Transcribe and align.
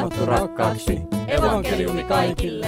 raamattu 0.00 0.26
rakkaaksi. 0.26 1.00
Evankeliumi 1.28 2.04
kaikille. 2.04 2.66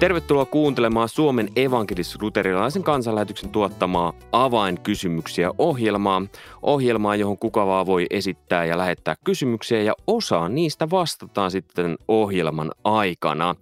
Tervetuloa 0.00 0.44
kuuntelemaan 0.44 1.08
Suomen 1.08 1.48
evankelis-luterilaisen 1.56 2.82
kansanlähetyksen 2.82 3.50
tuottamaa 3.50 4.12
avainkysymyksiä 4.32 5.50
ohjelmaa. 5.58 6.22
Ohjelmaa, 6.62 7.16
johon 7.16 7.38
kuka 7.38 7.66
vaan 7.66 7.86
voi 7.86 8.06
esittää 8.10 8.64
ja 8.64 8.78
lähettää 8.78 9.14
kysymyksiä 9.24 9.82
ja 9.82 9.92
osa 10.06 10.48
niistä 10.48 10.90
vastataan 10.90 11.50
sitten 11.50 11.96
ohjelman 12.08 12.70
aikana. 12.84 13.54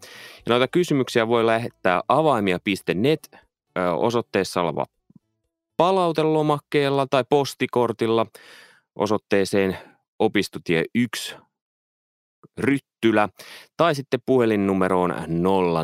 Ja 0.47 0.51
noita 0.51 0.69
kysymyksiä 0.69 1.29
voi 1.29 1.47
lähettää 1.47 2.03
avaimia.net 2.09 3.31
osoitteessa 3.97 4.61
oleva 4.61 4.85
palautelomakkeella 5.77 7.07
tai 7.07 7.25
postikortilla 7.31 8.27
osoitteeseen 8.97 9.79
opistotie 10.19 10.85
1 10.95 11.35
Ryttylä 12.59 13.29
tai 13.77 13.95
sitten 13.95 14.21
puhelinnumeroon 14.27 15.15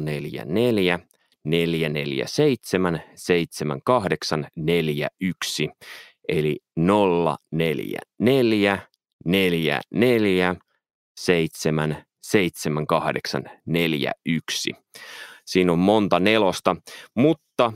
044 0.00 0.98
447 1.44 3.02
7841 3.14 5.70
eli 6.28 6.58
044 6.76 8.78
44 9.24 10.56
7 11.16 12.04
7841. 12.22 14.72
Siinä 15.46 15.72
on 15.72 15.78
monta 15.78 16.20
nelosta, 16.20 16.76
mutta 17.16 17.72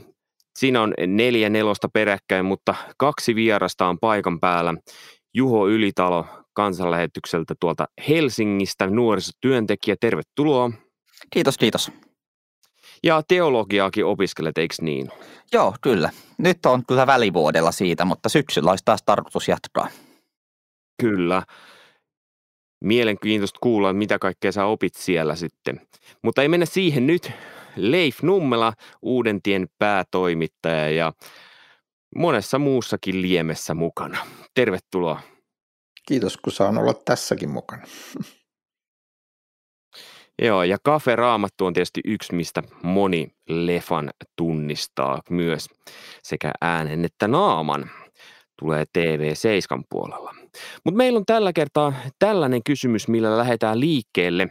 siinä 0.55 0.81
on 0.81 0.93
neljä 1.07 1.49
nelosta 1.49 1.89
peräkkäin, 1.93 2.45
mutta 2.45 2.75
kaksi 2.97 3.35
vierasta 3.35 3.87
on 3.87 3.99
paikan 3.99 4.39
päällä. 4.39 4.73
Juho 5.33 5.67
Ylitalo 5.67 6.25
kansanlähetykseltä 6.53 7.55
tuolta 7.59 7.87
Helsingistä, 8.09 8.87
nuorisotyöntekijä, 8.87 9.95
tervetuloa. 9.99 10.71
Kiitos, 11.29 11.57
kiitos. 11.57 11.91
Ja 13.03 13.21
teologiaakin 13.27 14.05
opiskelet, 14.05 14.57
eikö 14.57 14.75
niin? 14.81 15.09
Joo, 15.53 15.75
kyllä. 15.81 16.09
Nyt 16.37 16.65
on 16.65 16.83
kyllä 16.87 17.07
välivuodella 17.07 17.71
siitä, 17.71 18.05
mutta 18.05 18.29
syksyllä 18.29 18.69
olisi 18.69 18.85
taas 18.85 19.03
tarkoitus 19.05 19.47
jatkaa. 19.47 19.87
Kyllä. 21.01 21.43
Mielenkiintoista 22.83 23.59
kuulla, 23.61 23.93
mitä 23.93 24.19
kaikkea 24.19 24.51
sä 24.51 24.65
opit 24.65 24.95
siellä 24.95 25.35
sitten. 25.35 25.81
Mutta 26.23 26.41
ei 26.41 26.47
mennä 26.47 26.65
siihen 26.65 27.07
nyt. 27.07 27.31
Leif 27.75 28.21
Nummela, 28.21 28.73
Uudentien 29.01 29.67
päätoimittaja 29.77 30.89
ja 30.89 31.13
monessa 32.15 32.59
muussakin 32.59 33.21
liemessä 33.21 33.73
mukana. 33.73 34.17
Tervetuloa. 34.55 35.21
Kiitos, 36.07 36.37
kun 36.37 36.53
saan 36.53 36.77
olla 36.77 36.93
tässäkin 36.93 37.49
mukana. 37.49 37.83
Joo, 40.41 40.63
ja 40.63 40.77
Cafe 40.87 41.15
Raamattu 41.15 41.65
on 41.65 41.73
tietysti 41.73 42.01
yksi, 42.05 42.35
mistä 42.35 42.63
moni 42.83 43.27
lefan 43.49 44.09
tunnistaa 44.37 45.21
myös 45.29 45.67
sekä 46.23 46.51
äänen 46.61 47.05
että 47.05 47.27
naaman. 47.27 47.91
Tulee 48.59 48.83
TV7 48.83 49.83
puolella. 49.89 50.35
Mutta 50.85 50.97
meillä 50.97 51.17
on 51.17 51.25
tällä 51.25 51.53
kertaa 51.53 51.93
tällainen 52.19 52.61
kysymys, 52.65 53.07
millä 53.07 53.37
lähdetään 53.37 53.79
liikkeelle. 53.79 54.47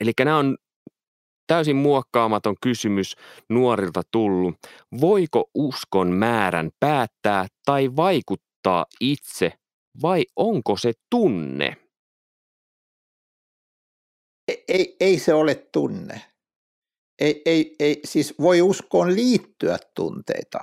Eli 0.00 0.12
nämä 0.24 0.38
on 0.38 0.56
täysin 1.46 1.76
muokkaamaton 1.76 2.54
kysymys 2.62 3.16
nuorilta 3.48 4.02
tullut. 4.10 4.54
Voiko 5.00 5.50
uskon 5.54 6.10
määrän 6.10 6.70
päättää 6.80 7.46
tai 7.64 7.96
vaikuttaa 7.96 8.43
itse 9.00 9.52
vai 10.02 10.24
onko 10.36 10.76
se 10.76 10.92
tunne? 11.10 11.76
Ei, 14.68 14.96
ei, 15.00 15.18
se 15.18 15.34
ole 15.34 15.54
tunne. 15.54 16.22
Ei, 17.18 17.42
ei, 17.44 17.76
ei, 17.78 18.00
siis 18.04 18.34
voi 18.40 18.62
uskoon 18.62 19.14
liittyä 19.14 19.78
tunteita. 19.94 20.58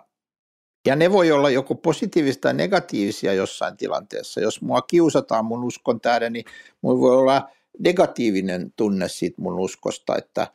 Ja 0.87 0.95
ne 0.95 1.11
voi 1.11 1.31
olla 1.31 1.49
joko 1.49 1.75
positiivisia 1.75 2.41
tai 2.41 2.53
negatiivisia 2.53 3.33
jossain 3.33 3.77
tilanteessa. 3.77 4.41
Jos 4.41 4.61
mua 4.61 4.81
kiusataan 4.81 5.45
mun 5.45 5.63
uskon 5.63 6.01
tähden, 6.01 6.33
niin 6.33 6.45
mulla 6.81 6.99
voi 7.01 7.15
olla 7.15 7.49
negatiivinen 7.79 8.73
tunne 8.75 9.07
siitä 9.09 9.41
mun 9.41 9.59
uskosta, 9.59 10.17
että, 10.17 10.47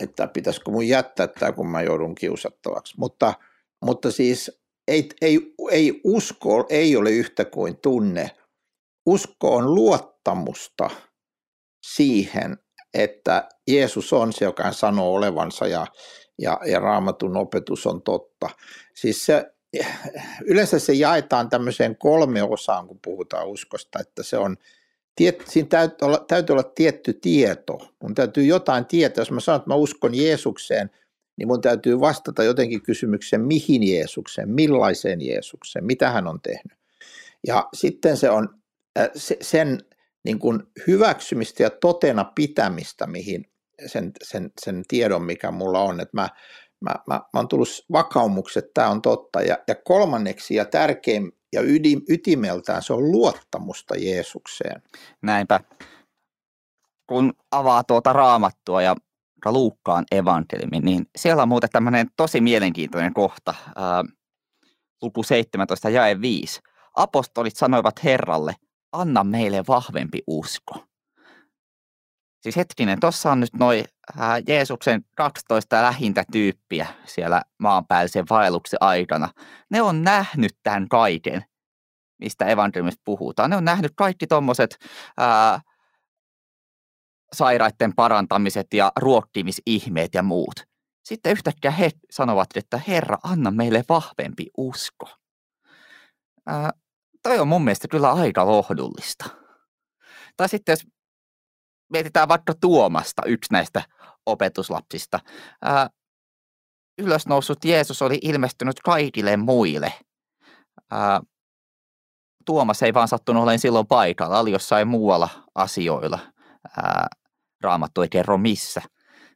että 0.00 0.26
pitäisikö 0.26 0.70
mun 0.70 0.88
jättää 0.88 1.26
tämä, 1.26 1.52
kun 1.52 1.68
mä 1.68 1.82
joudun 1.82 2.14
kiusattavaksi. 2.14 2.94
Mutta, 2.98 3.34
mutta 3.84 4.10
siis 4.10 4.61
ei, 4.88 5.08
ei, 5.20 5.54
ei 5.70 6.00
usko 6.04 6.66
ei 6.68 6.96
ole 6.96 7.10
yhtä 7.10 7.44
kuin 7.44 7.76
tunne. 7.76 8.30
Usko 9.06 9.56
on 9.56 9.74
luottamusta 9.74 10.90
siihen, 11.86 12.58
että 12.94 13.48
Jeesus 13.68 14.12
on 14.12 14.32
se, 14.32 14.44
joka 14.44 14.72
sanoo 14.72 15.14
olevansa 15.14 15.66
ja, 15.66 15.86
ja, 16.38 16.60
ja 16.66 16.80
raamatun 16.80 17.36
opetus 17.36 17.86
on 17.86 18.02
totta. 18.02 18.50
Siis 18.94 19.26
se, 19.26 19.52
yleensä 20.44 20.78
se 20.78 20.92
jaetaan 20.92 21.48
tämmöiseen 21.48 21.96
kolme 21.96 22.42
osaan, 22.42 22.86
kun 22.88 22.98
puhutaan 23.04 23.46
uskosta, 23.46 23.98
että 24.00 24.22
se 24.22 24.38
on, 24.38 24.56
tiet, 25.16 25.42
siinä 25.48 25.68
täytyy 25.68 26.06
olla, 26.06 26.24
täytyy 26.28 26.54
olla 26.54 26.62
tietty 26.62 27.12
tieto. 27.12 27.88
Mun 28.02 28.14
täytyy 28.14 28.44
jotain 28.44 28.86
tietää. 28.86 29.22
Jos 29.22 29.30
mä 29.30 29.40
sanon, 29.40 29.56
että 29.56 29.70
mä 29.70 29.74
uskon 29.74 30.14
Jeesukseen– 30.14 30.90
niin 31.36 31.48
mun 31.48 31.60
täytyy 31.60 32.00
vastata 32.00 32.44
jotenkin 32.44 32.82
kysymykseen, 32.82 33.42
mihin 33.42 33.82
Jeesukseen, 33.82 34.50
millaiseen 34.50 35.26
Jeesukseen, 35.26 35.84
mitä 35.84 36.10
hän 36.10 36.26
on 36.26 36.40
tehnyt. 36.40 36.78
Ja 37.46 37.68
sitten 37.74 38.16
se 38.16 38.30
on 38.30 38.48
äh, 38.98 39.10
sen 39.40 39.78
niin 40.24 40.38
kuin 40.38 40.62
hyväksymistä 40.86 41.62
ja 41.62 41.70
totena 41.70 42.24
pitämistä, 42.24 43.06
mihin 43.06 43.44
sen, 43.86 44.12
sen, 44.22 44.50
sen 44.60 44.82
tiedon, 44.88 45.22
mikä 45.22 45.50
mulla 45.50 45.80
on, 45.80 46.00
että 46.00 46.16
mä, 46.16 46.28
mä, 46.80 46.94
mä, 47.06 47.14
mä 47.14 47.24
oon 47.34 47.48
tullut 47.48 47.84
vakaumukset, 47.92 48.64
että 48.64 48.74
tämä 48.74 48.88
on 48.88 49.02
totta. 49.02 49.42
Ja, 49.42 49.58
ja 49.68 49.74
kolmanneksi 49.74 50.54
ja 50.54 50.64
tärkein 50.64 51.32
ja 51.52 51.62
ydin, 51.62 52.02
ytimeltään 52.08 52.82
se 52.82 52.92
on 52.92 53.12
luottamusta 53.12 53.94
Jeesukseen. 53.96 54.82
Näinpä. 55.22 55.60
Kun 57.06 57.32
avaa 57.50 57.84
tuota 57.84 58.12
raamattua 58.12 58.82
ja 58.82 58.96
Luukkaan 59.50 60.04
evankeliumi, 60.10 60.80
niin 60.80 61.06
siellä 61.16 61.42
on 61.42 61.48
muuten 61.48 61.70
tämmöinen 61.70 62.06
tosi 62.16 62.40
mielenkiintoinen 62.40 63.14
kohta, 63.14 63.54
ää, 63.76 64.04
luku 65.02 65.22
17 65.22 65.90
jae 65.90 66.20
5. 66.20 66.60
Apostolit 66.96 67.56
sanoivat 67.56 68.04
Herralle, 68.04 68.54
anna 68.92 69.24
meille 69.24 69.64
vahvempi 69.68 70.22
usko. 70.26 70.84
Siis 72.42 72.56
hetkinen, 72.56 73.00
tuossa 73.00 73.32
on 73.32 73.40
nyt 73.40 73.54
noin 73.54 73.84
Jeesuksen 74.48 75.04
12 75.16 75.82
lähintä 75.82 76.24
tyyppiä 76.32 76.86
siellä 77.04 77.42
maanpäällisen 77.58 78.24
vaelluksen 78.30 78.78
aikana. 78.80 79.28
Ne 79.70 79.82
on 79.82 80.02
nähnyt 80.02 80.52
tämän 80.62 80.88
kaiken, 80.88 81.44
mistä 82.18 82.44
evankeliumista 82.46 83.02
puhutaan. 83.04 83.50
Ne 83.50 83.56
on 83.56 83.64
nähnyt 83.64 83.92
kaikki 83.96 84.26
tuommoiset 84.26 84.78
sairaiden 87.32 87.94
parantamiset 87.96 88.66
ja 88.74 88.92
ruokkimisihmeet 88.96 90.14
ja 90.14 90.22
muut. 90.22 90.54
Sitten 91.04 91.32
yhtäkkiä 91.32 91.70
he 91.70 91.90
sanovat, 92.10 92.48
että 92.54 92.80
Herra, 92.88 93.18
anna 93.22 93.50
meille 93.50 93.84
vahvempi 93.88 94.46
usko. 94.56 95.08
Ää, 96.46 96.70
toi 97.22 97.38
on 97.38 97.48
mun 97.48 97.64
mielestä 97.64 97.88
kyllä 97.88 98.12
aika 98.12 98.46
lohdullista. 98.46 99.24
Tai 100.36 100.48
sitten 100.48 100.72
jos 100.72 100.86
mietitään 101.92 102.28
vaikka 102.28 102.54
Tuomasta, 102.60 103.22
yksi 103.26 103.52
näistä 103.52 103.82
opetuslapsista. 104.26 105.20
Ää, 105.62 105.90
ylösnoussut 106.98 107.64
Jeesus 107.64 108.02
oli 108.02 108.18
ilmestynyt 108.22 108.80
kaikille 108.80 109.36
muille. 109.36 109.92
Ää, 110.90 111.20
Tuomas 112.46 112.82
ei 112.82 112.94
vaan 112.94 113.08
sattunut 113.08 113.42
olemaan 113.42 113.58
silloin 113.58 113.86
paikalla, 113.86 114.38
oli 114.38 114.50
jossain 114.50 114.88
muualla 114.88 115.28
asioilla. 115.54 116.18
Ää, 116.76 117.06
raamattu 117.64 118.02
ei 118.02 118.08
kerro 118.08 118.38
missä. 118.38 118.82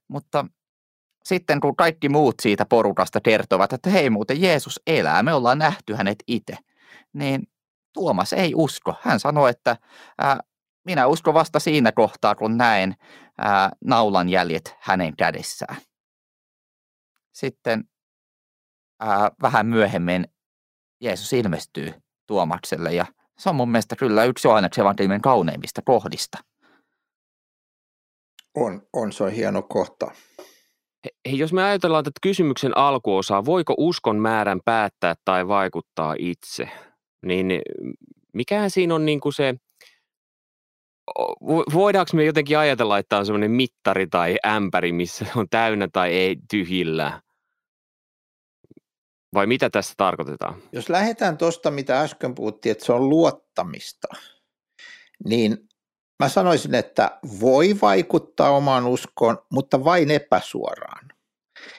Mutta 0.09 0.47
sitten 1.25 1.61
kun 1.61 1.77
kaikki 1.77 2.09
muut 2.09 2.35
siitä 2.43 2.67
porukasta 2.67 3.21
kertovat, 3.21 3.73
että 3.73 3.91
hei 3.91 4.11
muuten 4.11 4.43
Jeesus 4.43 4.81
elää, 4.87 5.23
me 5.23 5.35
ollaan 5.35 5.59
nähty 5.59 5.95
hänet 5.95 6.19
itse, 6.27 6.57
niin 7.13 7.49
Tuomas 7.93 8.33
ei 8.33 8.53
usko. 8.55 8.95
Hän 9.03 9.21
sanoi, 9.21 9.51
että 9.51 9.77
ää, 10.19 10.41
minä 10.85 11.07
uskon 11.07 11.35
vasta 11.35 11.61
siinä 11.61 11.93
kohtaa, 11.93 12.35
kun 12.35 12.57
näen 12.57 12.95
ää, 13.39 13.71
naulan 13.85 14.29
jäljet 14.29 14.77
hänen 14.81 15.17
kädessään. 15.17 15.77
Sitten 17.33 17.85
ää, 19.01 19.31
vähän 19.43 19.67
myöhemmin 19.67 20.29
Jeesus 21.01 21.33
ilmestyy 21.33 21.95
Tuomakselle 22.27 22.95
ja 22.95 23.07
se 23.39 23.49
on 23.49 23.57
mun 23.57 23.71
mielestä 23.71 23.97
kyllä 23.97 24.25
yksi 24.25 24.49
Johanneksen 24.49 24.83
evankeliumin 24.83 25.21
kauneimmista 25.21 25.83
kohdista. 25.83 26.39
On, 28.57 28.83
on, 28.93 29.13
se 29.13 29.25
on 29.25 29.33
hieno 29.33 29.63
kohta. 29.63 30.11
Hei, 31.29 31.39
jos 31.39 31.53
me 31.53 31.63
ajatellaan 31.65 32.05
tätä 32.05 32.19
kysymyksen 32.23 32.77
alkuosaa, 32.77 33.45
voiko 33.45 33.75
uskon 33.79 34.17
määrän 34.17 34.61
päättää 34.65 35.15
tai 35.25 35.49
vaikuttaa 35.49 36.15
itse, 36.19 36.69
niin 37.27 37.47
mikähän 38.33 38.71
siinä 38.71 38.95
on 38.95 39.07
niin 39.07 39.21
kuin 39.21 39.33
se 39.33 39.55
voidaanko 41.75 42.11
me 42.15 42.25
jotenkin 42.25 42.59
ajatella, 42.59 42.99
että 42.99 43.19
on 43.19 43.27
semmoinen 43.27 43.51
mittari 43.51 44.07
tai 44.07 44.37
ämpäri, 44.47 44.93
missä 44.93 45.27
on 45.37 45.47
täynnä 45.51 45.89
tai 45.93 46.13
ei 46.13 46.37
tyhjillä? 46.51 47.23
Vai 49.35 49.47
mitä 49.47 49.71
tässä 49.71 49.95
tarkoitetaan? 49.97 50.63
Jos 50.73 50.89
lähdetään 50.89 51.39
tuosta, 51.39 51.71
mitä 51.71 52.01
äsken 52.01 52.35
puhuttiin, 52.35 52.71
että 52.71 52.85
se 52.85 52.93
on 52.93 53.09
luottamista, 53.09 54.09
niin 55.25 55.69
mä 56.21 56.29
sanoisin, 56.29 56.75
että 56.75 57.19
voi 57.41 57.77
vaikuttaa 57.83 58.51
omaan 58.51 58.87
uskoon, 58.87 59.39
mutta 59.51 59.85
vain 59.85 60.11
epäsuoraan. 60.11 61.09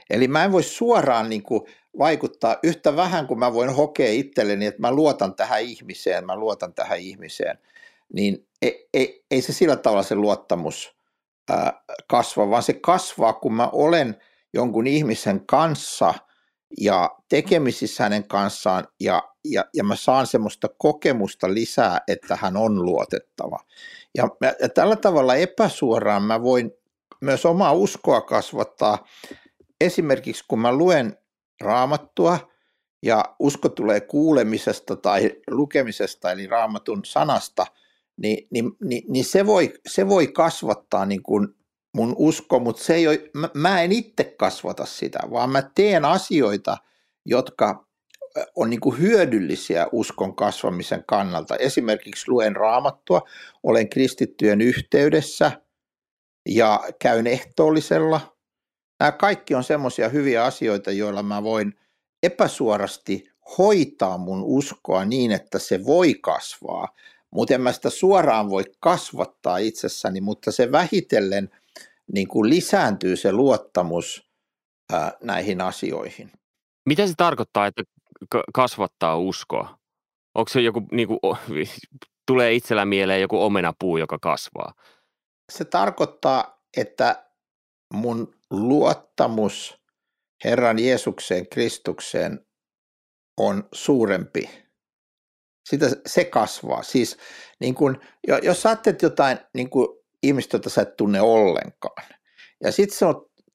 Eli 0.09 0.27
mä 0.27 0.43
en 0.43 0.51
voi 0.51 0.63
suoraan 0.63 1.29
niin 1.29 1.43
kuin 1.43 1.61
vaikuttaa 1.97 2.57
yhtä 2.63 2.95
vähän 2.95 3.27
kuin 3.27 3.39
mä 3.39 3.53
voin 3.53 3.69
hokea 3.69 4.11
itselleni, 4.11 4.65
että 4.65 4.81
mä 4.81 4.91
luotan 4.91 5.35
tähän 5.35 5.61
ihmiseen, 5.61 6.25
mä 6.25 6.35
luotan 6.35 6.73
tähän 6.73 6.99
ihmiseen, 6.99 7.59
niin 8.13 8.47
ei, 8.61 8.89
ei, 8.93 9.25
ei 9.31 9.41
se 9.41 9.53
sillä 9.53 9.75
tavalla 9.75 10.03
se 10.03 10.15
luottamus 10.15 10.97
kasva, 12.07 12.49
vaan 12.49 12.63
se 12.63 12.73
kasvaa, 12.73 13.33
kun 13.33 13.53
mä 13.53 13.69
olen 13.71 14.17
jonkun 14.53 14.87
ihmisen 14.87 15.45
kanssa 15.45 16.13
ja 16.79 17.15
tekemisissä 17.29 18.03
hänen 18.03 18.27
kanssaan 18.27 18.87
ja, 18.99 19.23
ja, 19.45 19.65
ja 19.73 19.83
mä 19.83 19.95
saan 19.95 20.27
semmoista 20.27 20.67
kokemusta 20.77 21.53
lisää, 21.53 22.01
että 22.07 22.35
hän 22.41 22.57
on 22.57 22.85
luotettava. 22.85 23.59
Ja, 24.17 24.29
ja 24.61 24.69
tällä 24.69 24.95
tavalla 24.95 25.35
epäsuoraan 25.35 26.23
mä 26.23 26.43
voin 26.43 26.71
myös 27.21 27.45
omaa 27.45 27.73
uskoa 27.73 28.21
kasvattaa. 28.21 29.05
Esimerkiksi 29.81 30.43
kun 30.47 30.59
mä 30.59 30.73
luen 30.73 31.17
raamattua 31.61 32.39
ja 33.03 33.35
usko 33.39 33.69
tulee 33.69 34.01
kuulemisesta 34.01 34.95
tai 34.95 35.31
lukemisesta, 35.49 36.31
eli 36.31 36.47
raamatun 36.47 37.05
sanasta, 37.05 37.65
niin, 38.17 38.47
niin, 38.51 38.71
niin, 38.83 39.03
niin 39.07 39.25
se, 39.25 39.45
voi, 39.45 39.73
se 39.87 40.07
voi 40.07 40.27
kasvattaa 40.27 41.05
niin 41.05 41.23
kuin 41.23 41.47
mun 41.97 42.15
usko, 42.17 42.59
mutta 42.59 42.83
se 42.83 42.95
ei 42.95 43.07
ole, 43.07 43.29
mä, 43.33 43.49
mä 43.53 43.81
en 43.81 43.91
itse 43.91 44.23
kasvata 44.23 44.85
sitä, 44.85 45.19
vaan 45.31 45.49
mä 45.49 45.69
teen 45.75 46.05
asioita, 46.05 46.77
jotka 47.25 47.87
on 48.55 48.69
niin 48.69 48.79
kuin 48.79 48.99
hyödyllisiä 48.99 49.87
uskon 49.91 50.35
kasvamisen 50.35 51.03
kannalta. 51.07 51.55
Esimerkiksi 51.55 52.31
luen 52.31 52.55
raamattua, 52.55 53.21
olen 53.63 53.89
kristittyjen 53.89 54.61
yhteydessä 54.61 55.51
ja 56.49 56.83
käyn 56.99 57.27
ehtoollisella. 57.27 58.37
Nämä 58.99 59.11
kaikki 59.11 59.55
on 59.55 59.63
semmoisia 59.63 60.09
hyviä 60.09 60.43
asioita, 60.43 60.91
joilla 60.91 61.23
mä 61.23 61.43
voin 61.43 61.73
epäsuorasti 62.23 63.29
hoitaa 63.57 64.17
mun 64.17 64.43
uskoa 64.43 65.05
niin, 65.05 65.31
että 65.31 65.59
se 65.59 65.85
voi 65.85 66.13
kasvaa. 66.13 66.87
Mutta 67.31 67.53
en 67.53 67.61
mä 67.61 67.71
sitä 67.71 67.89
suoraan 67.89 68.49
voi 68.49 68.63
kasvattaa 68.79 69.57
itsessäni, 69.57 70.21
mutta 70.21 70.51
se 70.51 70.71
vähitellen 70.71 71.49
niin 72.13 72.27
kuin 72.27 72.49
lisääntyy 72.49 73.15
se 73.15 73.31
luottamus 73.31 74.29
ää, 74.93 75.11
näihin 75.23 75.61
asioihin. 75.61 76.31
Mitä 76.85 77.07
se 77.07 77.13
tarkoittaa, 77.17 77.67
että 77.67 77.83
kasvattaa 78.53 79.17
uskoa? 79.17 79.79
Onko 80.35 80.49
se 80.49 80.61
joku, 80.61 80.87
niin 80.91 81.07
kuin, 81.07 81.19
tulee 82.27 82.53
itsellä 82.53 82.85
mieleen 82.85 83.21
joku 83.21 83.41
omenapuu, 83.41 83.97
joka 83.97 84.19
kasvaa? 84.19 84.73
Se 85.51 85.65
tarkoittaa, 85.65 86.63
että 86.77 87.25
mun 87.93 88.35
luottamus 88.49 89.77
Herran 90.43 90.79
Jeesukseen, 90.79 91.49
Kristukseen 91.49 92.45
on 93.37 93.69
suurempi. 93.73 94.49
Sitä, 95.69 95.85
se 96.05 96.25
kasvaa. 96.25 96.83
Siis 96.83 97.17
niin 97.59 97.75
kun, 97.75 98.01
jos 98.43 98.65
ajattelet 98.65 99.01
jotain 99.01 99.37
niin 99.53 99.69
kun 99.69 100.03
ihmistä, 100.23 100.55
jota 100.55 100.69
sä 100.69 100.81
et 100.81 100.95
tunne 100.95 101.21
ollenkaan, 101.21 102.05
ja 102.63 102.71
sitten 102.71 102.97
sä 102.97 103.05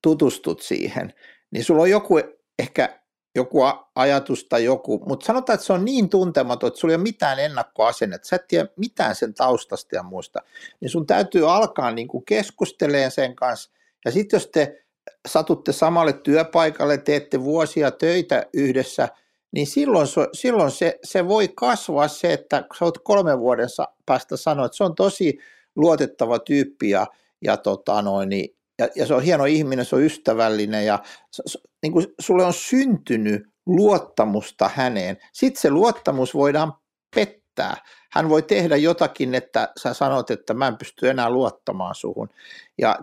tutustut 0.02 0.62
siihen, 0.62 1.14
niin 1.50 1.64
sulla 1.64 1.82
on 1.82 1.90
joku 1.90 2.20
ehkä 2.58 3.02
joku 3.34 3.58
ajatus 3.94 4.44
tai 4.44 4.64
joku, 4.64 5.02
mutta 5.06 5.26
sanotaan, 5.26 5.54
että 5.54 5.66
se 5.66 5.72
on 5.72 5.84
niin 5.84 6.08
tuntematon, 6.08 6.68
että 6.68 6.80
sulla 6.80 6.92
ei 6.92 6.96
ole 6.96 7.02
mitään 7.02 7.38
ennakkoasennetta, 7.38 8.28
sä 8.28 8.36
et 8.36 8.48
tiedä 8.48 8.68
mitään 8.76 9.14
sen 9.14 9.34
taustasta 9.34 9.96
ja 9.96 10.02
muista, 10.02 10.42
niin 10.80 10.90
sun 10.90 11.06
täytyy 11.06 11.52
alkaa 11.52 11.90
niin 11.90 12.08
kuin 12.08 12.24
keskustelemaan 12.24 13.10
sen 13.10 13.36
kanssa, 13.36 13.70
ja 14.04 14.10
sitten 14.10 14.36
jos 14.36 14.46
te 14.46 14.84
satutte 15.28 15.72
samalle 15.72 16.12
työpaikalle, 16.12 16.98
teette 16.98 17.42
vuosia 17.42 17.90
töitä 17.90 18.46
yhdessä, 18.52 19.08
niin 19.52 19.66
silloin, 19.66 20.06
silloin 20.32 20.70
se, 20.70 20.98
se 21.04 21.28
voi 21.28 21.48
kasvaa 21.48 22.08
se, 22.08 22.32
että 22.32 22.64
sä 22.78 22.84
oot 22.84 22.98
kolmen 22.98 23.38
vuoden 23.38 23.68
päästä 24.06 24.36
sanoa, 24.36 24.66
että 24.66 24.76
se 24.76 24.84
on 24.84 24.94
tosi 24.94 25.38
luotettava 25.76 26.38
tyyppi 26.38 26.90
ja, 26.90 27.06
ja 27.44 27.56
tota 27.56 28.02
noin, 28.02 28.28
niin 28.28 28.56
ja, 28.78 28.88
ja 28.96 29.06
se 29.06 29.14
on 29.14 29.22
hieno 29.22 29.44
ihminen, 29.44 29.84
se 29.84 29.96
on 29.96 30.02
ystävällinen 30.02 30.86
ja 30.86 30.98
niin 31.82 31.92
kuin 31.92 32.06
sulle 32.20 32.44
on 32.44 32.54
syntynyt 32.54 33.42
luottamusta 33.66 34.70
häneen. 34.74 35.16
Sitten 35.32 35.60
se 35.60 35.70
luottamus 35.70 36.34
voidaan 36.34 36.72
pettää. 37.14 37.76
Hän 38.12 38.28
voi 38.28 38.42
tehdä 38.42 38.76
jotakin, 38.76 39.34
että 39.34 39.72
sä 39.82 39.94
sanot, 39.94 40.30
että 40.30 40.54
mä 40.54 40.66
en 40.66 40.76
pysty 40.76 41.08
enää 41.08 41.30
luottamaan 41.30 41.94
suhun. 41.94 42.28
Ja 42.78 42.98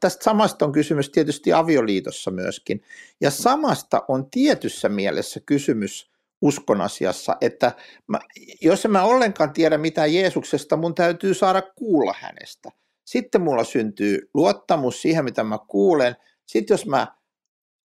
tästä 0.00 0.24
samasta 0.24 0.64
on 0.64 0.72
kysymys 0.72 1.10
tietysti 1.10 1.52
avioliitossa 1.52 2.30
myöskin. 2.30 2.82
Ja 3.20 3.30
samasta 3.30 4.02
on 4.08 4.30
tietyssä 4.30 4.88
mielessä 4.88 5.40
kysymys 5.46 6.13
uskon 6.44 6.80
asiassa, 6.80 7.36
että 7.40 7.72
mä, 8.06 8.20
jos 8.60 8.84
en 8.84 8.90
mä 8.90 9.04
ollenkaan 9.04 9.52
tiedä 9.52 9.78
mitään 9.78 10.14
Jeesuksesta, 10.14 10.76
mun 10.76 10.94
täytyy 10.94 11.34
saada 11.34 11.62
kuulla 11.62 12.14
hänestä. 12.18 12.70
Sitten 13.04 13.42
mulla 13.42 13.64
syntyy 13.64 14.30
luottamus 14.34 15.02
siihen, 15.02 15.24
mitä 15.24 15.44
mä 15.44 15.58
kuulen. 15.68 16.16
Sitten 16.46 16.74
jos 16.74 16.86
mä 16.86 17.06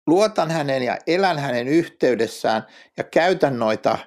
luotan 0.08 0.52
hänen 0.52 0.84
ja 0.84 0.98
elän 1.08 1.40
hänen 1.40 1.68
yhteydessään 1.68 2.64
ja 2.98 3.04
käytän 3.04 3.60
noita 3.60 3.98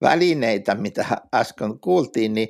välineitä, 0.00 0.74
mitä 0.74 1.06
äsken 1.34 1.80
kuultiin, 1.80 2.34
niin, 2.34 2.48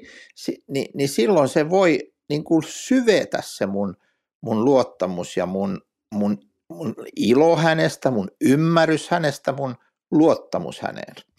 niin, 0.69 0.87
niin 0.95 1.09
silloin 1.09 1.49
se 1.49 1.71
voi 1.71 2.13
niin 2.29 2.45
kuin 2.45 2.63
syvetä 2.63 3.39
se 3.45 3.67
mun, 3.67 3.97
mun 4.41 4.65
luottamus 4.65 5.37
ja 5.37 5.47
mun, 5.47 5.81
mun, 6.15 6.39
mun 6.69 6.95
ilo 7.17 7.57
hänestä, 7.57 8.11
mun 8.11 8.31
ymmärrys 8.41 9.09
hänestä, 9.09 9.53
mun 9.53 9.75
luottamus 10.11 10.81
häneen. 10.81 11.32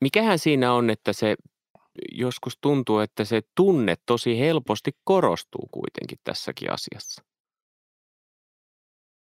Mikähän 0.00 0.38
siinä 0.38 0.72
on, 0.72 0.90
että 0.90 1.12
se 1.12 1.36
joskus 2.12 2.58
tuntuu, 2.60 2.98
että 2.98 3.24
se 3.24 3.42
tunne 3.54 3.94
tosi 4.06 4.38
helposti 4.38 4.90
korostuu 5.04 5.68
kuitenkin 5.72 6.18
tässäkin 6.24 6.72
asiassa? 6.72 7.22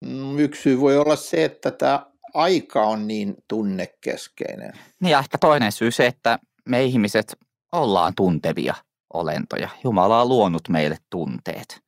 Mm, 0.06 0.40
yksi 0.40 0.62
syy 0.62 0.80
voi 0.80 0.98
olla 0.98 1.16
se, 1.16 1.46
että 1.46 1.72
tämä 1.72 2.06
aika 2.34 2.82
on 2.82 3.08
niin 3.08 3.36
tunnekeskeinen. 3.48 4.74
Niin 5.02 5.12
ja 5.12 5.20
ehkä 5.20 5.38
toinen 5.38 5.72
syy 5.72 5.92
se, 5.92 6.06
että 6.06 6.40
me 6.70 6.84
ihmiset 6.84 7.38
ollaan 7.72 8.14
tuntevia 8.16 8.76
olentoja. 9.14 9.70
Jumala 9.84 10.22
on 10.22 10.30
luonut 10.30 10.70
meille 10.70 10.98
tunteet. 11.10 11.82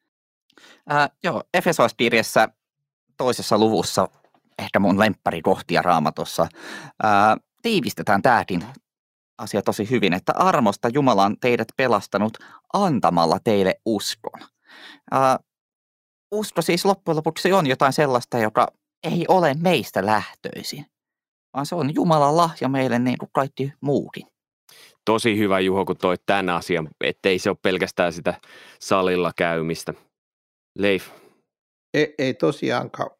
Ää, 0.89 1.10
joo, 1.24 1.43
Efesoiskirjassa 1.53 2.50
toisessa 3.17 3.57
luvussa, 3.57 4.07
ehkä 4.60 4.79
mun 4.79 5.00
lemppärikohtia 5.00 5.81
raamatossa, 5.81 6.48
ää, 7.03 7.38
tiivistetään 7.67 8.21
tämäkin 8.21 8.65
asia 9.38 9.62
tosi 9.62 9.89
hyvin, 9.89 10.13
että 10.13 10.33
armosta 10.36 10.89
Jumala 10.93 11.25
on 11.25 11.39
teidät 11.39 11.67
pelastanut 11.77 12.38
antamalla 12.74 13.39
teille 13.43 13.75
uskon. 13.86 14.47
Ää, 15.12 15.39
usko 16.31 16.62
siis 16.62 16.86
loppujen 16.86 17.17
lopuksi 17.17 17.53
on 17.53 17.67
jotain 17.67 17.93
sellaista, 17.93 18.39
joka 18.39 18.67
ei 19.03 19.25
ole 19.27 19.53
meistä 19.53 20.05
lähtöisin, 20.05 20.86
vaan 21.53 21.65
se 21.65 21.75
on 21.75 21.95
Jumalan 21.95 22.38
lahja 22.38 22.69
meille 22.69 23.00
niin 23.00 23.17
kuin 23.17 23.29
kaikki 23.33 23.74
muukin. 23.81 24.27
Tosi 25.05 25.38
hyvä 25.38 25.59
Juho, 25.59 25.86
kun 25.86 25.97
toit 25.97 26.21
tämän 26.25 26.50
asian, 26.50 26.89
ettei 27.01 27.39
se 27.39 27.50
ole 27.50 27.57
pelkästään 27.62 28.13
sitä 28.13 28.33
salilla 28.81 29.31
käymistä. 29.36 29.93
Leif. 30.79 31.09
Ei, 31.93 32.15
ei 32.17 32.33
tosiaankaan 32.33 33.16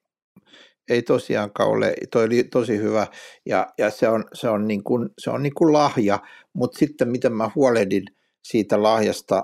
ei 0.90 1.02
tosiaankaan 1.02 1.70
ole, 1.70 1.94
toi 2.12 2.26
oli 2.26 2.44
tosi 2.44 2.78
hyvä 2.78 3.08
ja, 3.46 3.68
ja 3.78 3.90
se 3.90 4.08
on, 4.08 4.26
se 4.34 4.50
on, 4.50 4.68
niin 4.68 4.84
kuin, 4.84 5.10
se 5.18 5.30
on 5.30 5.44
niin 5.44 5.54
kuin 5.54 5.74
lahja, 5.74 6.20
mutta 6.54 6.80
sitten 6.80 7.10
miten 7.10 7.34
mä 7.34 7.50
huolehdin 7.56 8.04
siitä 8.44 8.84
lahjasta 8.84 9.44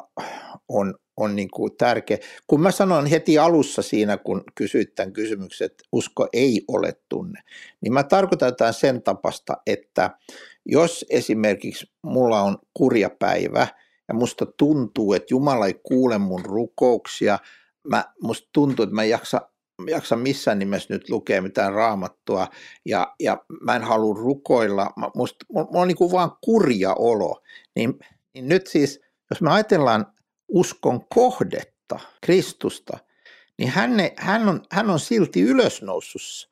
on, 0.68 0.96
on 1.18 1.36
niin 1.36 1.52
kuin 1.52 1.78
tärkeä. 1.78 2.18
Kun 2.48 2.62
mä 2.62 2.72
sanoin 2.72 3.06
heti 3.06 3.38
alussa 3.38 3.82
siinä, 3.82 4.18
kun 4.18 4.44
kysyit 4.56 4.96
tämän 4.96 5.14
kysymyksen, 5.14 5.66
että 5.66 5.84
usko 5.92 6.28
ei 6.34 6.62
ole 6.68 6.94
tunne, 7.10 7.42
niin 7.82 7.94
mä 7.94 8.04
tarkoitan 8.04 8.48
jotain 8.48 8.74
sen 8.74 9.02
tapasta, 9.02 9.58
että 9.68 10.12
jos 10.66 11.06
esimerkiksi 11.10 11.92
mulla 12.02 12.42
on 12.42 12.58
kurja 12.74 13.10
päivä 13.20 13.68
ja 14.08 14.14
musta 14.14 14.46
tuntuu, 14.46 15.14
että 15.14 15.28
Jumala 15.34 15.68
ei 15.68 15.80
kuule 15.84 16.18
mun 16.18 16.46
rukouksia, 16.46 17.40
mä, 17.88 18.04
musta 18.22 18.50
tuntuu, 18.54 18.84
että 18.84 18.96
mä 18.96 19.04
en 19.04 19.10
jaksa 19.10 19.42
jaksa 19.88 20.16
missään 20.16 20.60
nimessä 20.60 20.94
nyt 20.94 21.10
lukea 21.10 21.42
mitään 21.42 21.74
raamattua 21.74 22.48
ja, 22.86 23.16
ja 23.20 23.38
mä 23.62 23.76
en 23.76 23.82
halua 23.82 24.16
rukoilla, 24.16 24.94
mä, 24.96 25.10
musta, 25.16 25.46
mulla 25.50 25.82
on 25.82 25.88
niin 25.88 25.96
kuin 25.98 26.12
vaan 26.12 26.32
kurja 26.42 26.94
olo, 26.94 27.42
niin, 27.76 28.00
niin 28.34 28.50
nyt 28.50 28.68
siis, 28.68 29.02
jos 29.30 29.42
me 29.42 29.52
ajatellaan 29.52 30.06
uskon 30.48 31.06
kohdetta, 31.08 32.00
Kristusta, 32.22 32.98
niin 33.58 33.70
hän, 33.70 33.92
hän, 34.18 34.50
on, 34.50 34.62
hän 34.72 34.90
on 34.90 35.00
silti 35.00 35.42
ylösnoussut, 35.42 36.52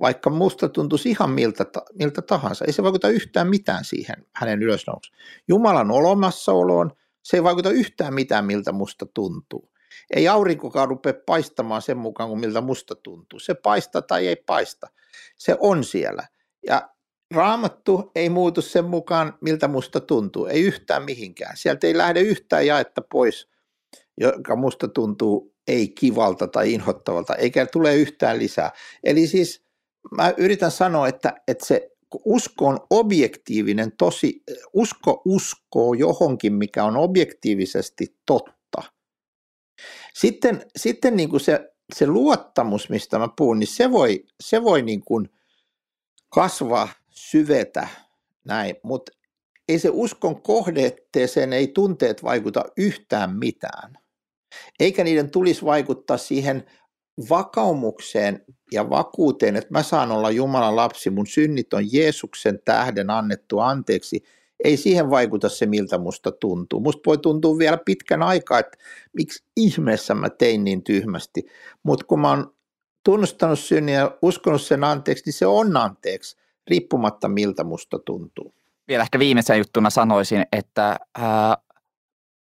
vaikka 0.00 0.30
musta 0.30 0.68
tuntuisi 0.68 1.10
ihan 1.10 1.30
miltä, 1.30 1.66
miltä 1.98 2.22
tahansa. 2.22 2.64
Ei 2.64 2.72
se 2.72 2.82
vaikuta 2.82 3.08
yhtään 3.08 3.48
mitään 3.48 3.84
siihen 3.84 4.26
hänen 4.34 4.62
ylösnousuun. 4.62 5.16
Jumalan 5.48 5.90
olemassaoloon 5.90 6.90
se 7.22 7.36
ei 7.36 7.42
vaikuta 7.42 7.70
yhtään 7.70 8.14
mitään, 8.14 8.44
miltä 8.44 8.72
musta 8.72 9.06
tuntuu. 9.14 9.70
Ei 10.10 10.28
aurinkokaan 10.28 10.88
rupea 10.88 11.14
paistamaan 11.26 11.82
sen 11.82 11.98
mukaan, 11.98 12.28
kuin 12.28 12.40
miltä 12.40 12.60
musta 12.60 12.94
tuntuu. 12.94 13.38
Se 13.38 13.54
paista 13.54 14.02
tai 14.02 14.26
ei 14.28 14.36
paista. 14.36 14.88
Se 15.38 15.56
on 15.60 15.84
siellä. 15.84 16.28
Ja 16.66 16.90
raamattu 17.34 18.10
ei 18.14 18.28
muutu 18.28 18.62
sen 18.62 18.84
mukaan, 18.84 19.34
miltä 19.40 19.68
musta 19.68 20.00
tuntuu. 20.00 20.46
Ei 20.46 20.62
yhtään 20.62 21.04
mihinkään. 21.04 21.56
Sieltä 21.56 21.86
ei 21.86 21.96
lähde 21.96 22.20
yhtään 22.20 22.66
jaetta 22.66 23.02
pois, 23.12 23.48
joka 24.20 24.56
musta 24.56 24.88
tuntuu 24.88 25.54
ei 25.68 25.88
kivalta 25.88 26.48
tai 26.48 26.72
inhottavalta, 26.72 27.34
eikä 27.34 27.66
tule 27.66 27.96
yhtään 27.96 28.38
lisää. 28.38 28.72
Eli 29.04 29.26
siis 29.26 29.64
mä 30.16 30.34
yritän 30.36 30.70
sanoa, 30.70 31.08
että, 31.08 31.34
että 31.48 31.66
se 31.66 31.90
usko 32.24 32.66
on 32.66 32.78
objektiivinen 32.90 33.92
tosi, 33.98 34.42
usko 34.72 35.22
uskoo 35.24 35.94
johonkin, 35.94 36.54
mikä 36.54 36.84
on 36.84 36.96
objektiivisesti 36.96 38.16
totta. 38.26 38.59
Sitten, 40.14 40.66
sitten 40.76 41.16
niin 41.16 41.28
kuin 41.28 41.40
se, 41.40 41.72
se 41.94 42.06
luottamus, 42.06 42.88
mistä 42.88 43.18
mä 43.18 43.28
puhun, 43.36 43.58
niin 43.58 43.66
se 43.66 43.90
voi, 43.90 44.24
se 44.40 44.62
voi 44.62 44.82
niin 44.82 45.04
kuin 45.04 45.30
kasvaa, 46.28 46.88
syvetä 47.10 47.88
näin, 48.44 48.76
mutta 48.82 49.12
ei 49.68 49.78
se 49.78 49.88
uskon 49.92 50.42
kohdetteeseen, 50.42 51.52
ei 51.52 51.68
tunteet 51.68 52.22
vaikuta 52.22 52.64
yhtään 52.76 53.38
mitään. 53.38 53.98
Eikä 54.80 55.04
niiden 55.04 55.30
tulisi 55.30 55.64
vaikuttaa 55.64 56.16
siihen 56.16 56.66
vakaumukseen 57.30 58.44
ja 58.72 58.90
vakuuteen, 58.90 59.56
että 59.56 59.70
mä 59.70 59.82
saan 59.82 60.12
olla 60.12 60.30
Jumalan 60.30 60.76
lapsi, 60.76 61.10
mun 61.10 61.26
synnit 61.26 61.74
on 61.74 61.92
Jeesuksen 61.92 62.58
tähden 62.64 63.10
annettu 63.10 63.58
anteeksi, 63.58 64.22
ei 64.64 64.76
siihen 64.76 65.10
vaikuta 65.10 65.48
se, 65.48 65.66
miltä 65.66 65.98
musta 65.98 66.32
tuntuu. 66.32 66.80
Musta 66.80 67.02
voi 67.06 67.18
tuntua 67.18 67.58
vielä 67.58 67.78
pitkän 67.84 68.22
aikaa, 68.22 68.58
että 68.58 68.78
miksi 69.12 69.44
ihmeessä 69.56 70.14
mä 70.14 70.30
tein 70.30 70.64
niin 70.64 70.82
tyhmästi, 70.82 71.46
mutta 71.82 72.04
kun 72.06 72.20
mä 72.20 72.28
oon 72.28 72.54
tunnustanut 73.04 73.58
synnin 73.58 73.94
ja 73.94 74.18
uskonut 74.22 74.62
sen 74.62 74.84
anteeksi, 74.84 75.24
niin 75.26 75.32
se 75.32 75.46
on 75.46 75.76
anteeksi, 75.76 76.36
riippumatta 76.70 77.28
miltä 77.28 77.64
musta 77.64 77.98
tuntuu. 77.98 78.54
Vielä 78.88 79.02
ehkä 79.02 79.18
viimeisenä 79.18 79.56
juttuna 79.56 79.90
sanoisin, 79.90 80.44
että 80.52 80.96
ää, 81.18 81.56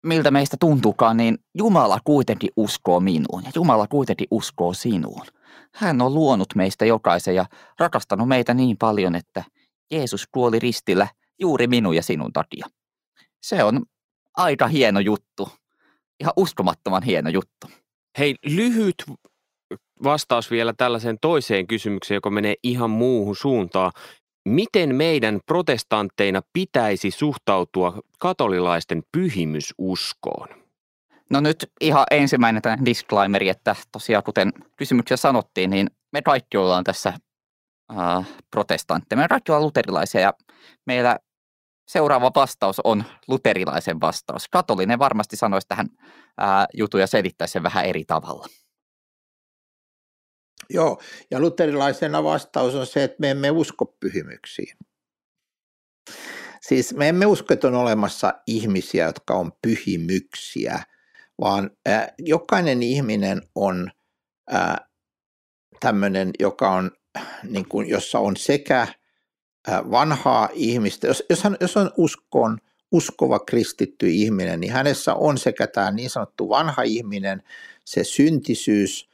miltä 0.04 0.32
meistä 0.32 0.58
tuntuukaan, 0.60 1.18
niin 1.18 1.38
Jumala 1.56 2.00
kuitenkin 2.04 2.50
uskoo 2.58 3.00
minuun 3.00 3.44
ja 3.46 3.52
Jumala 3.56 3.88
kuitenkin 3.88 4.28
uskoo 4.32 4.74
sinuun. 4.74 5.26
Hän 5.74 6.02
on 6.02 6.14
luonut 6.14 6.48
meistä 6.56 6.86
jokaisen 6.86 7.36
ja 7.36 7.46
rakastanut 7.80 8.28
meitä 8.28 8.54
niin 8.54 8.78
paljon, 8.78 9.16
että 9.16 9.44
Jeesus 9.92 10.28
kuoli 10.32 10.60
ristillä 10.60 11.08
juuri 11.44 11.68
minun 11.68 11.96
ja 11.96 12.04
sinun 12.04 12.34
takia. 12.34 12.68
Se 13.42 13.64
on 13.64 13.86
aika 14.38 14.68
hieno 14.68 15.00
juttu. 15.00 15.50
Ihan 16.20 16.34
uskomattoman 16.36 17.04
hieno 17.04 17.30
juttu. 17.30 17.68
Hei, 18.18 18.36
lyhyt 18.46 19.04
vastaus 20.04 20.52
vielä 20.52 20.74
tällaiseen 20.78 21.18
toiseen 21.22 21.68
kysymykseen, 21.68 22.16
joka 22.16 22.30
menee 22.30 22.56
ihan 22.64 22.90
muuhun 22.90 23.36
suuntaan 23.36 23.92
miten 24.46 24.96
meidän 24.96 25.40
protestantteina 25.46 26.42
pitäisi 26.54 27.12
suhtautua 27.12 28.00
katolilaisten 28.20 29.04
pyhimysuskoon? 29.12 30.48
No 31.30 31.40
nyt 31.40 31.72
ihan 31.82 32.06
ensimmäinen 32.12 32.62
tämä 32.62 32.78
disclaimeri, 32.86 33.50
että 33.50 33.76
tosiaan 33.92 34.24
kuten 34.24 34.54
kysymyksessä 34.78 35.22
sanottiin, 35.22 35.70
niin 35.70 35.90
me 36.12 36.22
kaikki 36.22 36.58
ollaan 36.58 36.84
tässä 36.84 37.14
äh, 37.98 38.28
protestantteja. 38.52 39.18
Me 39.18 39.28
kaikki 39.28 39.52
ollaan 39.52 39.66
luterilaisia 39.66 40.22
ja 40.22 40.34
meillä 40.86 41.20
seuraava 41.88 42.32
vastaus 42.36 42.80
on 42.84 43.04
luterilaisen 43.28 44.02
vastaus. 44.02 44.48
Katolinen 44.48 45.00
varmasti 45.00 45.36
sanoisi 45.36 45.68
tähän 45.68 45.88
äh, 46.42 46.66
jutun 46.74 47.00
ja 47.00 47.08
selittäisi 47.08 47.52
sen 47.52 47.64
vähän 47.64 47.86
eri 47.86 48.06
tavalla. 48.06 48.48
Joo, 50.70 51.02
ja 51.32 51.40
luterilaisena 51.40 52.24
vastaus 52.24 52.76
on 52.76 52.86
se, 52.86 53.04
että 53.04 53.18
me 53.20 53.32
emme 53.32 53.52
usko 53.52 53.86
pyhimyksiin. 54.00 54.78
Siis 56.62 56.94
me 56.94 57.10
emme 57.10 57.26
usko, 57.26 57.54
että 57.54 57.68
on 57.68 57.76
olemassa 57.76 58.34
ihmisiä, 58.48 59.06
jotka 59.06 59.34
on 59.34 59.52
pyhimyksiä, 59.62 60.84
vaan 61.42 61.72
äh, 61.90 62.08
jokainen 62.20 62.84
ihminen 62.84 63.42
on 63.56 63.92
äh, 64.54 64.76
tämmöinen, 65.80 66.32
joka 66.40 66.70
on, 66.70 66.92
niin 67.44 67.70
kuin, 67.70 67.90
jossa 67.90 68.20
on 68.20 68.38
sekä 68.38 68.88
vanhaa 69.68 70.50
ihmistä, 70.54 71.08
jos, 71.08 71.24
jos, 71.30 71.44
hän, 71.44 71.58
jos 71.60 71.78
on 71.78 71.92
uskon, 71.98 72.58
uskova 72.92 73.40
kristitty 73.40 74.10
ihminen, 74.10 74.60
niin 74.60 74.74
hänessä 74.74 75.14
on 75.14 75.38
sekä 75.38 75.68
tämä 75.68 75.92
niin 75.92 76.10
sanottu 76.10 76.50
vanha 76.50 76.82
ihminen, 76.82 77.44
se 77.86 78.04
syntisyys– 78.04 79.10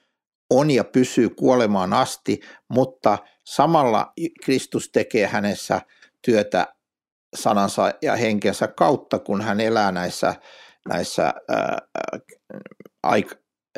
on 0.49 0.71
ja 0.71 0.83
pysyy 0.83 1.29
kuolemaan 1.29 1.93
asti, 1.93 2.39
mutta 2.67 3.17
samalla 3.45 4.13
Kristus 4.43 4.89
tekee 4.89 5.27
hänessä 5.27 5.81
työtä 6.21 6.67
sanansa 7.35 7.93
ja 8.01 8.15
henkensä 8.15 8.67
kautta, 8.67 9.19
kun 9.19 9.41
hän 9.41 9.59
elää 9.59 9.91
näissä, 9.91 10.35
näissä 10.87 11.33
ää, 11.47 11.77
aik, 13.03 13.35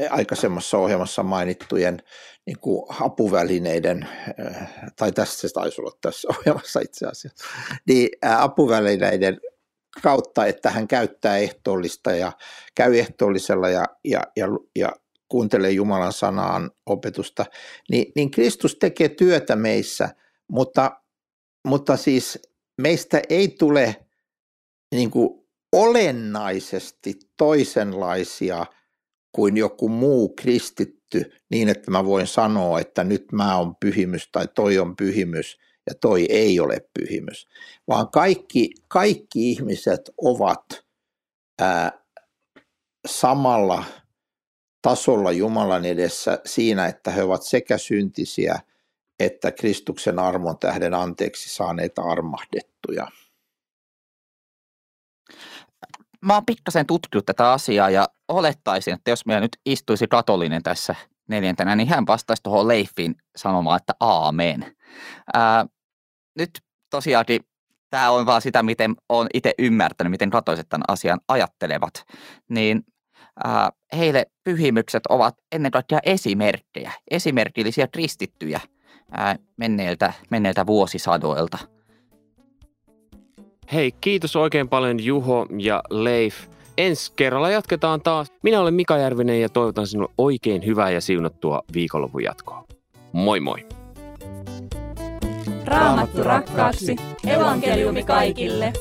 aikaisemmassa 0.10 0.78
ohjelmassa 0.78 1.24
mainittujen 1.24 2.04
niin 2.46 2.60
kuin 2.60 2.86
apuvälineiden, 3.00 4.08
tai 4.96 5.12
tässä 5.12 5.48
se 5.48 5.54
taisi 5.54 5.82
olla 5.82 5.98
tässä 6.02 6.28
ohjelmassa 6.38 6.80
itse 6.80 7.06
asiassa, 7.08 7.46
niin 7.88 8.10
apuvälineiden 8.38 9.40
kautta, 10.04 10.46
että 10.46 10.70
hän 10.70 10.88
käyttää 10.88 11.38
ehtoollista 11.38 12.12
ja 12.12 12.32
käy 12.76 13.00
ehtoollisella 13.00 13.70
ja, 13.70 13.86
ja, 14.04 14.22
ja, 14.36 14.48
ja 14.76 14.92
kuuntelee 15.30 15.72
Jumalan 15.72 16.14
sanaan 16.14 16.72
opetusta, 16.86 17.46
niin, 17.90 18.12
niin 18.16 18.32
Kristus 18.32 18.76
tekee 18.76 19.10
työtä 19.10 19.56
meissä, 19.56 20.10
mutta, 20.48 21.02
mutta 21.68 21.98
siis 21.98 22.40
meistä 22.82 23.22
ei 23.30 23.48
tule 23.48 24.06
niin 24.92 25.12
kuin 25.12 25.48
olennaisesti 25.72 27.20
toisenlaisia 27.38 28.66
kuin 29.32 29.58
joku 29.58 29.90
muu 29.90 30.30
kristitty 30.30 31.32
niin, 31.50 31.70
että 31.70 31.92
mä 31.92 32.06
voin 32.06 32.28
sanoa, 32.28 32.80
että 32.80 33.04
nyt 33.04 33.32
mä 33.32 33.58
oon 33.58 33.76
pyhimys 33.76 34.30
tai 34.32 34.48
toi 34.56 34.80
on 34.80 34.96
pyhimys 34.96 35.60
ja 35.88 35.96
toi 35.96 36.26
ei 36.30 36.60
ole 36.60 36.90
pyhimys, 37.00 37.48
vaan 37.88 38.10
kaikki, 38.10 38.70
kaikki 38.88 39.52
ihmiset 39.52 40.10
ovat 40.18 40.66
ää, 41.62 41.92
samalla 43.08 43.84
tasolla 44.82 45.32
Jumalan 45.32 45.86
edessä 45.86 46.40
siinä, 46.46 46.88
että 46.88 47.12
he 47.12 47.24
ovat 47.24 47.44
sekä 47.44 47.78
syntisiä 47.78 48.60
että 49.26 49.52
Kristuksen 49.52 50.20
armon 50.20 50.58
tähden 50.58 50.94
anteeksi 50.94 51.56
saaneita 51.56 52.02
armahdettuja. 52.02 53.08
Mä 56.26 56.34
oon 56.34 56.46
pikkasen 56.46 56.86
tutkinut 56.86 57.26
tätä 57.26 57.52
asiaa 57.52 57.90
ja 57.90 58.08
olettaisin, 58.28 58.94
että 58.94 59.12
jos 59.12 59.26
meillä 59.26 59.42
nyt 59.42 59.58
istuisi 59.66 60.08
katolinen 60.08 60.64
tässä 60.64 60.96
neljäntenä, 61.30 61.76
niin 61.76 61.88
hän 61.88 62.08
vastaisi 62.08 62.44
tuohon 62.44 62.68
Leifin 62.68 63.16
sanomaan, 63.36 63.78
että 63.78 63.94
aamen. 64.00 64.76
Ää, 65.34 65.66
nyt 66.38 66.50
tosiaankin 66.90 67.42
tämä 67.90 68.10
on 68.12 68.26
vaan 68.26 68.42
sitä, 68.42 68.64
miten 68.64 68.96
olen 69.10 69.28
itse 69.34 69.54
ymmärtänyt, 69.60 70.12
miten 70.12 70.30
katoliset 70.30 70.70
tämän 70.70 70.84
asian 70.88 71.20
ajattelevat. 71.28 71.94
Niin 72.50 72.84
äh, 73.46 73.70
heille 73.98 74.26
pyhimykset 74.44 75.04
ovat 75.10 75.36
ennen 75.52 75.72
kaikkea 75.72 76.00
esimerkkejä, 76.04 76.92
esimerkillisiä 77.12 77.88
kristittyjä 77.88 78.60
äh, 79.20 79.40
menneiltä, 79.58 80.14
menneiltä 80.30 80.66
vuosisadoilta. 80.66 81.58
Hei, 83.74 83.92
kiitos 84.02 84.36
oikein 84.36 84.70
paljon 84.70 85.04
Juho 85.04 85.48
ja 85.58 85.84
Leif. 85.90 86.36
Ensi 86.78 87.12
kerralla 87.16 87.50
jatketaan 87.50 88.02
taas. 88.02 88.34
Minä 88.44 88.62
olen 88.62 88.74
Mika 88.74 88.98
Järvinen 88.98 89.42
ja 89.42 89.50
toivotan 89.50 89.88
sinulle 89.88 90.12
oikein 90.18 90.66
hyvää 90.66 90.90
ja 90.90 91.02
siunattua 91.02 91.62
viikonlopun 91.74 92.24
jatkoa. 92.24 92.64
Moi 93.12 93.40
moi! 93.40 93.66
Raamattu 95.66 96.24
rakkaaksi. 96.24 96.96
Evankeliumi 97.28 98.04
kaikille. 98.04 98.74